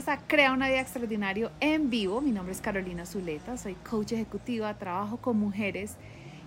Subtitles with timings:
[0.00, 2.22] bienvenidos a Crea una vida extraordinario en vivo.
[2.22, 5.96] Mi nombre es Carolina Zuleta, soy coach ejecutiva, trabajo con mujeres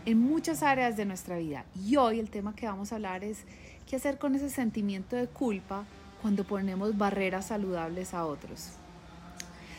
[0.06, 1.64] en muchas áreas de nuestra vida.
[1.76, 3.44] Y hoy el tema que vamos a hablar es
[3.88, 5.86] qué hacer con ese sentimiento de culpa
[6.24, 8.72] cuando ponemos barreras saludables a otros.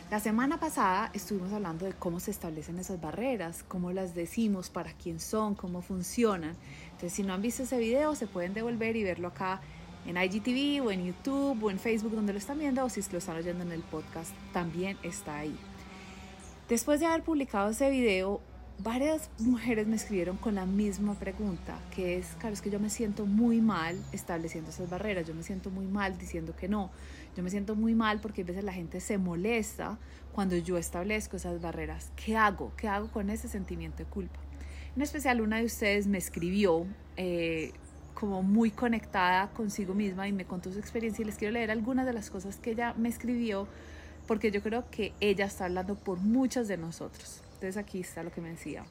[0.09, 4.93] La semana pasada estuvimos hablando de cómo se establecen esas barreras, cómo las decimos, para
[4.93, 6.55] quién son, cómo funcionan.
[6.93, 9.61] Entonces, si no han visto ese video, se pueden devolver y verlo acá
[10.07, 13.19] en IGTV o en YouTube o en Facebook donde lo están viendo o si lo
[13.19, 15.57] están oyendo en el podcast, también está ahí.
[16.69, 18.41] Después de haber publicado ese video,
[18.79, 22.91] varias mujeres me escribieron con la misma pregunta, que es, claro, es que yo me
[22.91, 26.91] siento muy mal estableciendo esas barreras, yo me siento muy mal diciendo que no,
[27.37, 29.99] yo me siento muy mal porque a veces la gente se molesta
[30.33, 32.11] cuando yo establezco esas barreras.
[32.17, 32.73] ¿Qué hago?
[32.77, 34.39] ¿Qué hago con ese sentimiento de culpa?
[34.97, 37.73] En especial una de ustedes me escribió eh,
[38.15, 42.07] como muy conectada consigo misma y me contó su experiencia y les quiero leer algunas
[42.07, 43.69] de las cosas que ella me escribió
[44.27, 47.43] porque yo creo que ella está hablando por muchas de nosotros.
[47.55, 48.85] Entonces aquí está lo que me decía.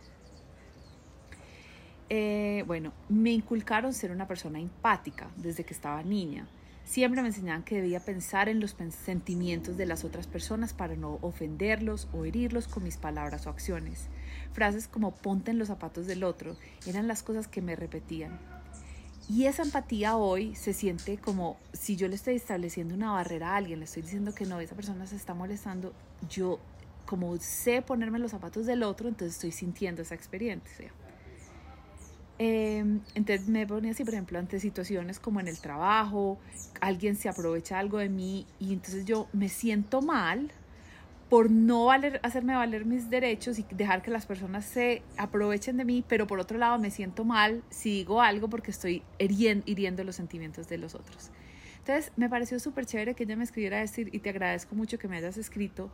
[2.10, 6.48] Eh, bueno, me inculcaron ser una persona empática desde que estaba niña.
[6.86, 11.18] Siempre me enseñaban que debía pensar en los sentimientos de las otras personas para no
[11.22, 14.10] ofenderlos o herirlos con mis palabras o acciones.
[14.52, 18.38] Frases como ponte en los zapatos del otro eran las cosas que me repetían.
[19.30, 23.56] Y esa empatía hoy se siente como si yo le estoy estableciendo una barrera a
[23.56, 25.94] alguien, le estoy diciendo que no, esa persona se está molestando,
[26.30, 26.60] yo
[27.06, 30.92] como sé ponerme los zapatos del otro, entonces estoy sintiendo esa experiencia.
[32.40, 36.38] Em, entonces me ponía así, por ejemplo, ante situaciones como en el trabajo,
[36.82, 40.52] alguien se aprovecha algo de mí y entonces yo me siento mal
[41.34, 45.84] por no valer, hacerme valer mis derechos y dejar que las personas se aprovechen de
[45.84, 50.16] mí, pero por otro lado me siento mal si digo algo porque estoy hiriendo, los
[50.16, 51.32] sentimientos de los otros.
[51.80, 55.08] Entonces me pareció súper chévere que ella me escribiera decir y te agradezco mucho que
[55.08, 55.90] me hayas escrito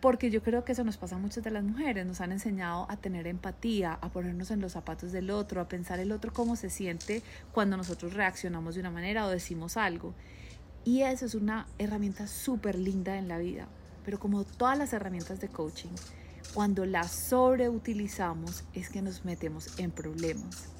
[0.00, 2.86] porque yo creo que eso nos pasa a muchas de las mujeres, nos han enseñado
[2.88, 6.56] a tener empatía, a ponernos en los zapatos del otro, a pensar el otro cómo
[6.56, 7.22] se siente
[7.52, 10.14] cuando nosotros reaccionamos de una manera o decimos algo.
[10.86, 13.68] Y eso es una herramienta súper linda en la vida,
[14.04, 15.94] pero como todas las herramientas de coaching,
[16.52, 20.74] cuando las sobreutilizamos es que nos metemos en problemas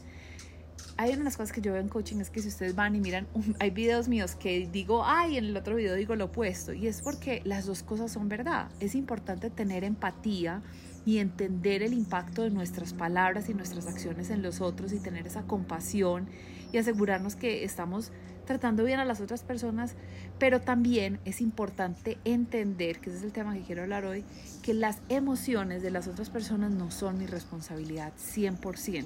[0.97, 2.95] hay una de las cosas que yo veo en coaching es que si ustedes van
[2.95, 3.27] y miran,
[3.59, 6.73] hay videos míos que digo, ay, en el otro video digo lo opuesto.
[6.73, 8.69] Y es porque las dos cosas son verdad.
[8.81, 10.63] Es importante tener empatía
[11.05, 15.27] y entender el impacto de nuestras palabras y nuestras acciones en los otros y tener
[15.27, 16.29] esa compasión
[16.73, 18.11] y asegurarnos que estamos
[18.45, 19.95] tratando bien a las otras personas,
[20.39, 24.25] pero también es importante entender, que ese es el tema que quiero hablar hoy,
[24.63, 29.05] que las emociones de las otras personas no son mi responsabilidad 100%.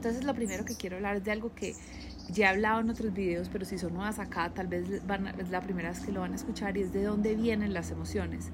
[0.00, 1.74] Entonces lo primero que quiero hablar es de algo que
[2.30, 5.50] ya he hablado en otros videos, pero si son nuevas acá, tal vez van, es
[5.50, 8.48] la primera vez que lo van a escuchar y es de dónde vienen las emociones,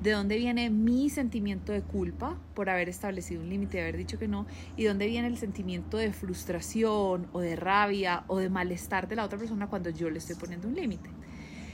[0.00, 4.16] de dónde viene mi sentimiento de culpa por haber establecido un límite, de haber dicho
[4.16, 4.46] que no,
[4.76, 9.24] y dónde viene el sentimiento de frustración o de rabia o de malestar de la
[9.24, 11.10] otra persona cuando yo le estoy poniendo un límite.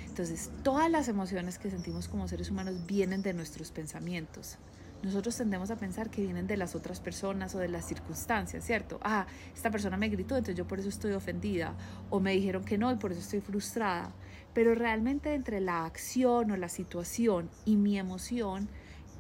[0.09, 4.57] Entonces, todas las emociones que sentimos como seres humanos vienen de nuestros pensamientos
[5.03, 8.99] nosotros tendemos a pensar que vienen de las otras personas o de las circunstancias, ¿cierto?
[9.03, 11.75] Ah, esta persona me gritó, entonces yo por eso estoy ofendida,
[12.11, 14.13] o me dijeron que no y por eso estoy frustrada.
[14.55, 18.69] Pero realmente entre la acción o la situación y mi emoción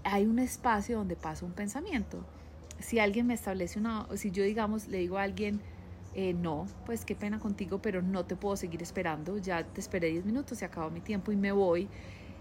[0.03, 2.25] hay un espacio donde pasa un pensamiento.
[2.81, 5.61] Si alguien me establece una, si yo digamos le digo a alguien,
[6.15, 10.09] eh, no, pues qué pena contigo, pero no te puedo seguir esperando, ya te esperé
[10.09, 11.88] 10 minutos, se acabó mi tiempo y me voy.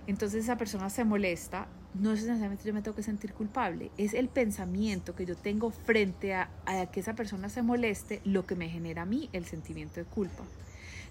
[0.08, 4.14] Entonces esa persona se molesta no es necesariamente yo me tengo que sentir culpable, es
[4.14, 8.56] el pensamiento que yo tengo frente a, a, que esa persona se moleste lo que
[8.56, 10.44] me genera a mí el sentimiento de culpa.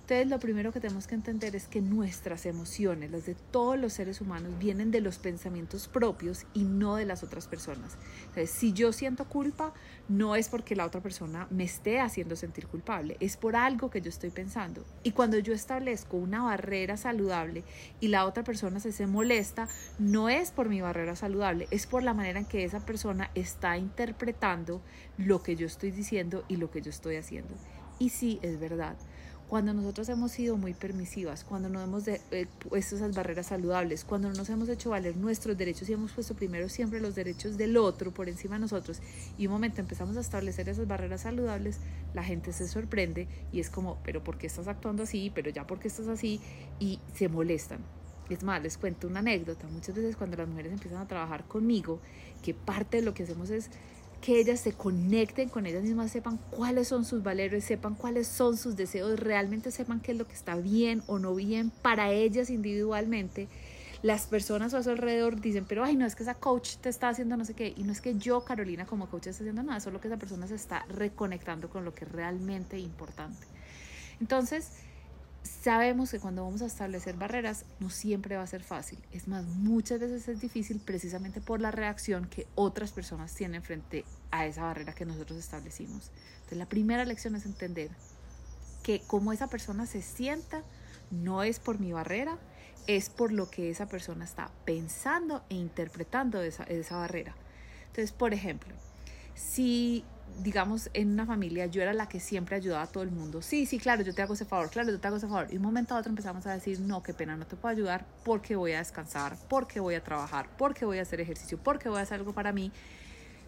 [0.06, 3.92] Entonces lo primero que tenemos que entender es que nuestras emociones, las de todos los
[3.92, 7.96] seres humanos, vienen de los pensamientos propios y no de las otras personas.
[8.20, 9.74] Entonces si yo siento culpa,
[10.08, 14.00] no es porque la otra persona me esté haciendo sentir culpable, es por algo que
[14.00, 14.84] yo estoy pensando.
[15.02, 17.64] Y cuando yo establezco una barrera saludable
[17.98, 19.66] y la otra persona se, se molesta,
[19.98, 23.76] no es por mi barrera saludable, es por la manera en que esa persona está
[23.76, 24.80] interpretando
[25.18, 27.56] lo que yo estoy diciendo y lo que yo estoy haciendo.
[27.98, 28.94] Y sí, es verdad
[29.48, 34.04] cuando nosotros hemos sido muy permisivas, cuando no hemos de, eh, puesto esas barreras saludables,
[34.04, 37.56] cuando no nos hemos hecho valer nuestros derechos y hemos puesto primero siempre los derechos
[37.56, 39.00] del otro por encima de nosotros
[39.38, 41.78] y un momento empezamos a establecer esas barreras saludables,
[42.12, 45.30] la gente se sorprende y es como, pero ¿por qué estás actuando así?
[45.34, 46.40] Pero ya ¿por qué estás así?
[46.80, 47.78] Y se molestan.
[48.28, 49.68] Es más, les cuento una anécdota.
[49.68, 52.00] Muchas veces cuando las mujeres empiezan a trabajar conmigo,
[52.42, 53.70] que parte de lo que hacemos es
[54.20, 58.56] que ellas se conecten con ellas mismas, sepan cuáles son sus valores, sepan cuáles son
[58.56, 62.50] sus deseos, realmente sepan qué es lo que está bien o no bien para ellas
[62.50, 63.48] individualmente.
[64.02, 67.08] Las personas a su alrededor dicen, pero ay, no es que esa coach te está
[67.08, 69.80] haciendo no sé qué, y no es que yo, Carolina, como coach, esté haciendo nada,
[69.80, 73.46] solo que esa persona se está reconectando con lo que es realmente importante.
[74.20, 74.70] Entonces,
[75.46, 78.98] sabemos que cuando vamos a establecer barreras no siempre va a ser fácil.
[79.12, 84.04] Es más, muchas veces es difícil precisamente por la reacción que otras personas tienen frente
[84.30, 86.10] a esa barrera que nosotros establecimos.
[86.34, 87.90] Entonces, la primera lección es entender
[88.82, 90.62] que como esa persona se sienta
[91.10, 92.38] no es por mi barrera,
[92.86, 97.34] es por lo que esa persona está pensando e interpretando esa, esa barrera.
[97.88, 98.74] Entonces, por ejemplo,
[99.34, 100.04] si
[100.42, 103.42] digamos, en una familia yo era la que siempre ayudaba a todo el mundo.
[103.42, 105.48] Sí, sí, claro, yo te hago ese favor, claro, yo te hago ese favor.
[105.50, 108.06] Y un momento a otro empezamos a decir, no, qué pena, no te puedo ayudar
[108.24, 111.98] porque voy a descansar, porque voy a trabajar, porque voy a hacer ejercicio, porque voy
[111.98, 112.70] a hacer algo para mí.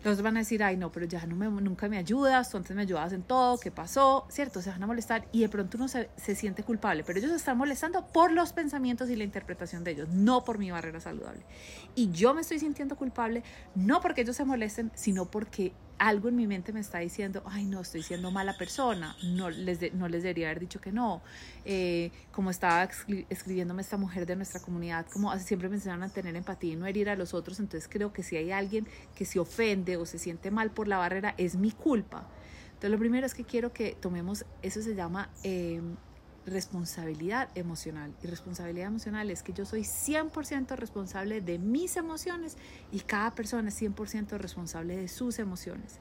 [0.04, 2.74] Los van a decir, ay, no, pero ya no me, nunca me ayudas, tú antes
[2.74, 4.26] me ayudabas en todo, ¿qué pasó?
[4.30, 4.62] ¿Cierto?
[4.62, 7.36] Se van a molestar y de pronto uno se, se siente culpable, pero ellos se
[7.36, 11.44] están molestando por los pensamientos y la interpretación de ellos, no por mi barrera saludable.
[11.96, 13.42] Y yo me estoy sintiendo culpable,
[13.74, 17.64] no porque ellos se molesten, sino porque algo en mi mente me está diciendo, ay,
[17.64, 21.22] no, estoy siendo mala persona, no les, no les debería haber dicho que no.
[21.64, 22.88] Eh, como estaba
[23.28, 27.08] escribiéndome esta mujer de nuestra comunidad, como siempre me a tener empatía y no herir
[27.08, 30.50] a los otros, entonces creo que si hay alguien que se ofende o se siente
[30.50, 32.28] mal por la barrera, es mi culpa.
[32.68, 35.96] Entonces lo primero es que quiero que tomemos, eso se llama em,
[36.48, 38.14] responsabilidad emocional.
[38.22, 42.56] Y responsabilidad emocional es que yo soy 100% responsable de mis emociones
[42.92, 45.98] y cada persona es 100% responsable de sus emociones.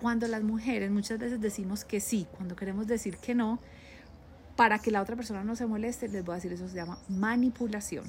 [0.00, 3.60] Cuando las mujeres muchas veces decimos que sí, cuando queremos decir que no,
[4.56, 6.98] para que la otra persona no se moleste, les voy a decir eso se llama
[7.08, 8.04] manipulación.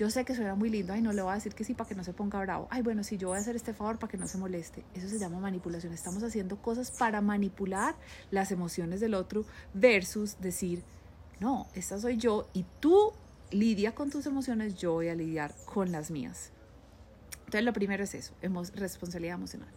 [0.00, 1.86] Yo sé que suena muy lindo, ay, no le voy a decir que sí para
[1.86, 2.66] que no se ponga bravo.
[2.70, 4.82] Ay, bueno, sí, yo voy a hacer este favor para que no se moleste.
[4.94, 5.92] Eso se llama manipulación.
[5.92, 7.94] Estamos haciendo cosas para manipular
[8.30, 9.44] las emociones del otro
[9.74, 10.82] versus decir,
[11.38, 13.12] no, esta soy yo y tú
[13.50, 16.50] lidia con tus emociones, yo voy a lidiar con las mías.
[17.40, 18.32] Entonces, lo primero es eso,
[18.76, 19.68] responsabilidad emocional.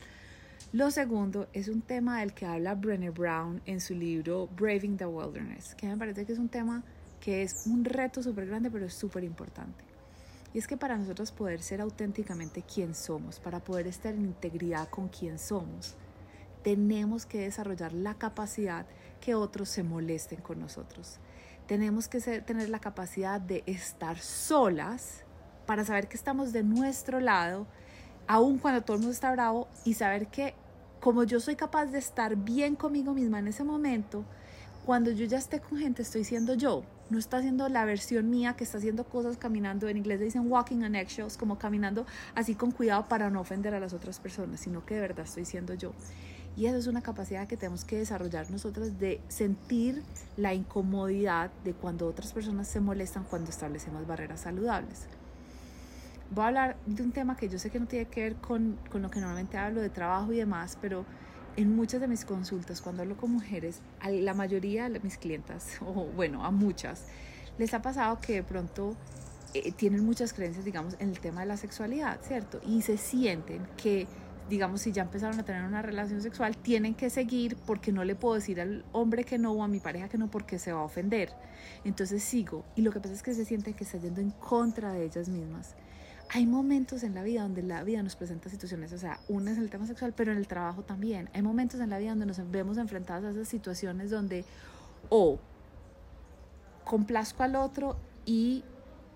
[0.71, 5.05] Lo segundo es un tema del que habla Brené Brown en su libro Braving the
[5.05, 6.81] Wilderness, que me parece que es un tema
[7.19, 9.91] que es un reto súper grande, pero es súper importante.
[10.53, 14.87] Y es que para nosotros poder ser auténticamente quien somos, para poder estar en integridad
[14.89, 15.95] con quien somos,
[16.63, 18.85] tenemos que desarrollar la capacidad
[19.19, 21.19] que otros se molesten con nosotros.
[21.67, 25.23] Tenemos que tener la capacidad de estar solas
[25.65, 27.65] para saber que estamos de nuestro lado,
[28.27, 30.55] aun cuando todo el mundo está bravo, y saber que
[30.99, 34.23] como yo soy capaz de estar bien conmigo misma en ese momento,
[34.85, 36.83] cuando yo ya esté con gente estoy siendo yo,
[37.13, 40.83] no está siendo la versión mía que está haciendo cosas caminando, en inglés dicen walking
[40.83, 42.05] on eggshells, como caminando
[42.35, 45.45] así con cuidado para no ofender a las otras personas, sino que de verdad estoy
[45.45, 45.93] siendo yo.
[46.57, 50.03] Y eso es una capacidad que tenemos que desarrollar nosotros de sentir
[50.37, 55.07] la incomodidad de cuando otras personas se molestan cuando establecemos barreras saludables.
[56.31, 58.77] Voy a hablar de un tema que yo sé que no tiene que ver con,
[58.91, 61.05] con lo que normalmente hablo de trabajo y demás, pero
[61.55, 65.77] en muchas de mis consultas, cuando hablo con mujeres, a la mayoría de mis clientas,
[65.81, 67.05] o bueno, a muchas,
[67.57, 68.95] les ha pasado que de pronto
[69.53, 72.59] eh, tienen muchas creencias, digamos, en el tema de la sexualidad, ¿cierto?
[72.65, 74.07] Y se sienten que
[74.49, 78.15] digamos, si ya empezaron a tener una relación sexual, tienen que seguir porque no le
[78.15, 80.81] puedo decir al hombre que no o a mi pareja que no porque se va
[80.81, 81.29] a ofender.
[81.85, 82.65] Entonces sigo.
[82.75, 85.29] Y lo que pasa es que se sienten que está yendo en contra de ellas
[85.29, 85.75] mismas.
[86.35, 89.59] Hay momentos en la vida donde la vida nos presenta situaciones, o sea, una es
[89.59, 91.29] el tema sexual, pero en el trabajo también.
[91.33, 94.43] Hay momentos en la vida donde nos vemos enfrentados a esas situaciones donde
[95.09, 95.37] o
[96.83, 98.63] complazco al otro y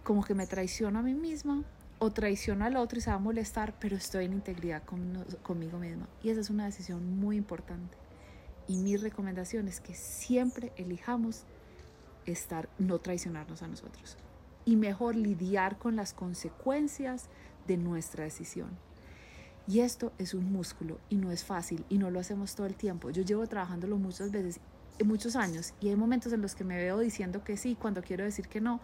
[0.04, 1.64] como que me traiciono a mí misma
[1.98, 6.08] o traiciono al otro y se va a molestar, pero estoy en integridad conmigo misma.
[6.22, 7.98] Y esa es una decisión muy importante.
[8.68, 11.46] Y mi recomendación es que siempre elijamos
[12.28, 14.18] estar, no traicionarnos a nosotros.
[14.68, 17.30] Y mejor lidiar con las consecuencias
[17.66, 18.78] de nuestra decisión.
[19.66, 22.76] Y esto es un músculo y no es fácil y no lo hacemos todo el
[22.76, 23.10] tiempo.
[23.10, 24.60] Yo llevo trabajándolo muchas veces,
[25.06, 28.24] muchos años, y hay momentos en los que me veo diciendo que sí cuando quiero
[28.24, 28.82] decir que no,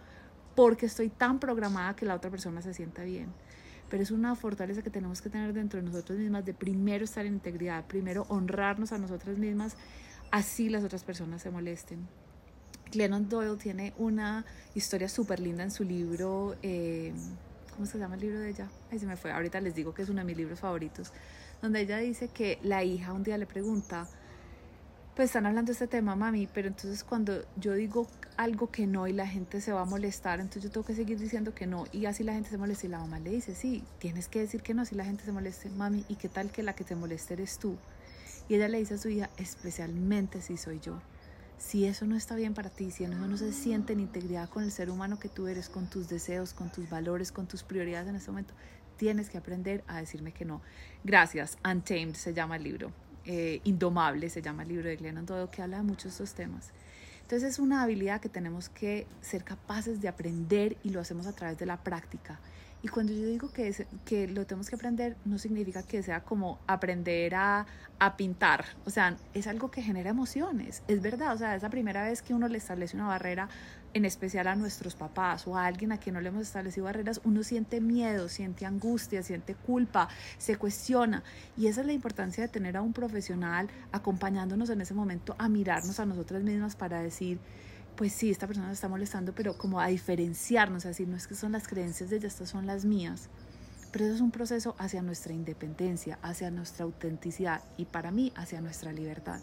[0.56, 3.34] porque estoy tan programada que la otra persona se sienta bien.
[3.90, 7.26] Pero es una fortaleza que tenemos que tener dentro de nosotros mismas de primero estar
[7.26, 9.76] en integridad, primero honrarnos a nosotras mismas,
[10.32, 12.08] así las otras personas se molesten.
[12.94, 14.46] Glennon Doyle tiene una
[14.76, 17.12] historia súper linda en su libro, eh,
[17.74, 18.70] ¿cómo se llama el libro de ella?
[18.92, 21.12] Ahí se me fue, ahorita les digo que es uno de mis libros favoritos,
[21.62, 24.08] donde ella dice que la hija un día le pregunta,
[25.16, 28.08] pues están hablando de este tema, mami, pero entonces cuando yo digo
[28.38, 31.20] algo que no y la gente se va a molestar, entonces yo tengo que seguir
[31.20, 33.84] diciendo que no y así la gente se molesta y la mamá le dice, sí,
[34.00, 36.62] tienes que decir que no si la gente se moleste, mami, ¿y qué tal que
[36.62, 37.76] la que te moleste eres tú?
[38.50, 41.00] Y ella le dice a su hija, especialmente si soy yo.
[41.66, 44.64] Si eso no está bien para ti, si eso no se siente en integridad con
[44.64, 48.10] el ser humano que tú eres, con tus deseos, con tus valores, con tus prioridades
[48.10, 48.54] en este momento,
[48.98, 50.62] tienes que aprender a decirme que no.
[51.06, 52.92] Gracias, Untamed se llama el libro.
[53.24, 56.34] Eh, Indomable se llama el libro de Glennon Doyle, que habla de muchos de estos
[56.34, 56.74] temas.
[57.24, 61.34] Entonces es una habilidad que tenemos que ser capaces de aprender y lo hacemos a
[61.34, 62.40] través de la práctica.
[62.84, 66.60] Y cuando yo digo que, que lo tenemos que aprender, no significa que sea como
[66.68, 67.66] aprender a,
[67.98, 68.66] a, pintar.
[68.86, 70.84] O sea, es algo que genera emociones.
[70.90, 73.48] Es verdad, o sea, es la primera vez que uno le establece una barrera,
[73.94, 77.22] en especial a nuestros papás o a alguien a quien no le hemos establecido barreras,
[77.24, 81.24] uno siente miedo, siente angustia, siente culpa, se cuestiona.
[81.58, 85.50] Y esa es la importancia de tener a un profesional acompañándonos en ese momento a
[85.50, 87.40] mirarnos a nosotras mismas para decir,
[87.96, 91.28] pues sí, esta persona nos está molestando, pero como a diferenciarnos, a decir, no es
[91.28, 93.30] que son las creencias de ella, estas son las mías.
[93.92, 98.60] Pero eso es un proceso hacia nuestra independencia, hacia nuestra autenticidad y para mí hacia
[98.60, 99.40] nuestra libertad.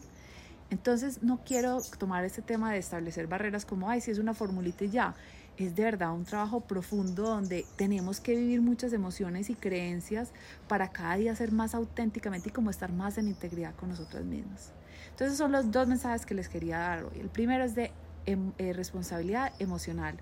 [0.71, 4.85] Entonces no quiero tomar este tema de establecer barreras como, ay, si es una formulita
[4.85, 5.15] y ya.
[5.57, 10.31] Es de verdad un trabajo profundo donde tenemos que vivir muchas emociones y creencias
[10.69, 14.73] para cada día ser más auténticamente y como estar más en integridad con nosotros mismos.
[15.11, 17.21] Entonces son los dos mensajes que les quería dar hoy.
[17.21, 17.93] El primero es de
[18.27, 20.15] Em, eh, responsabilidad emocional.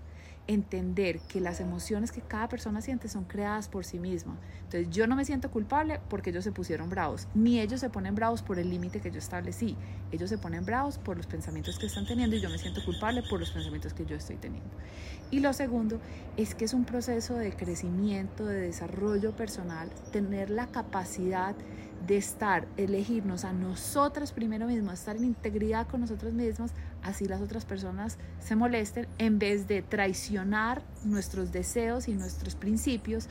[0.49, 4.37] Entender que las emociones que cada persona siente son creadas por sí misma.
[4.65, 8.15] Entonces yo no me siento culpable porque ellos se pusieron bravos, ni ellos se ponen
[8.15, 9.77] bravos por el límite que yo establecí.
[10.11, 13.23] Ellos se ponen bravos por los pensamientos que están teniendo y yo me siento culpable
[13.29, 14.71] por los pensamientos que yo estoy teniendo.
[15.31, 16.01] Y lo segundo
[16.37, 21.55] es que es un proceso de crecimiento, de desarrollo personal, tener la capacidad
[22.07, 26.73] de estar, elegirnos a nosotras primero mismas, estar en integridad con nosotras mismas,
[27.09, 33.29] así las otras personas se molesten, en vez de traicionar nuestros deseos y nuestros principios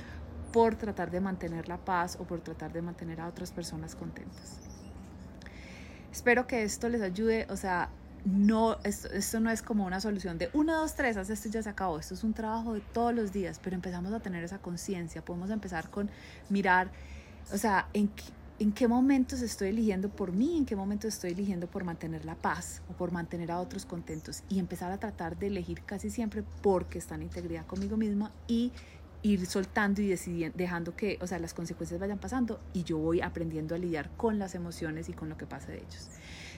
[0.52, 4.60] por tratar de mantener la paz o por tratar de mantener a otras personas contentas.
[6.12, 7.90] Espero que esto les ayude, o sea,
[8.26, 11.52] no, esto, esto, no es como una solución de uno, dos, tres, haz esto y
[11.52, 12.00] ya se acabó.
[12.00, 15.24] Esto es un trabajo de todos los días, pero empezamos a tener esa conciencia.
[15.24, 16.10] Podemos empezar con
[16.50, 16.90] mirar,
[17.54, 18.10] o sea, en,
[18.60, 22.36] en qué momentos estoy eligiendo por mí, en qué momentos estoy eligiendo por mantener la
[22.36, 26.44] paz o por mantener a otros contentos y empezar a tratar de elegir casi siempre
[26.62, 28.72] porque está en integridad conmigo misma y
[29.22, 33.22] ir soltando y decidiendo, dejando que, o sea, las consecuencias vayan pasando y yo voy
[33.22, 36.10] aprendiendo a lidiar con las emociones y con lo que pasa de ellos.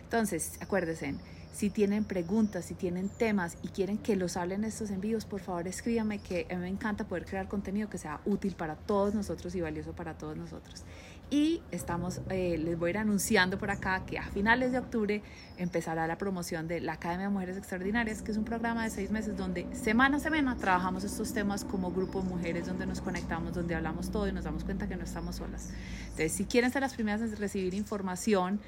[0.04, 1.16] Entonces, acuérdense,
[1.52, 5.68] si tienen preguntas, si tienen temas y quieren que los hablen estos envíos, por favor
[5.68, 9.54] escríbame que a mí me encanta poder crear contenido que sea útil para todos nosotros
[9.56, 10.84] y valioso para todos nosotros.
[11.32, 15.22] Y estamos, eh, les voy a ir anunciando por acá que a finales de octubre
[15.58, 19.12] empezará la promoción de la Academia de Mujeres Extraordinarias, que es un programa de seis
[19.12, 23.54] meses donde semana a semana trabajamos estos temas como grupo de mujeres, donde nos conectamos,
[23.54, 25.70] donde hablamos todo y nos damos cuenta que no estamos solas.
[26.06, 28.60] Entonces, si quieren ser las primeras en recibir información,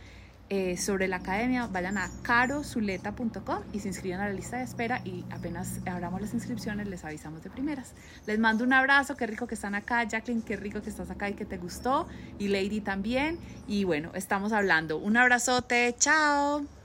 [0.54, 5.02] eh, sobre la academia, vayan a carozuleta.com y se inscriban a la lista de espera
[5.06, 7.94] y apenas abramos las inscripciones les avisamos de primeras.
[8.28, 11.30] Les mando un abrazo, qué rico que están acá, Jacqueline, qué rico que estás acá
[11.30, 12.06] y que te gustó,
[12.38, 14.98] y Lady también, y bueno, estamos hablando.
[14.98, 16.81] Un abrazote, chao.